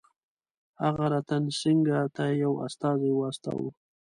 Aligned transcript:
هغه 0.83 1.05
رتن 1.13 1.43
سینګه 1.59 1.99
ته 2.15 2.23
یو 2.43 2.53
استازی 2.67 3.11
واستاوه. 3.15 3.69